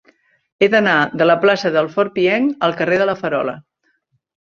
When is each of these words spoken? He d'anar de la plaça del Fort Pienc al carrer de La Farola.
He 0.65 0.69
d'anar 0.75 0.95
de 1.23 1.27
la 1.27 1.35
plaça 1.45 1.73
del 1.77 1.91
Fort 1.99 2.17
Pienc 2.19 2.67
al 2.71 2.77
carrer 2.83 3.01
de 3.05 3.11
La 3.13 3.19
Farola. 3.25 3.59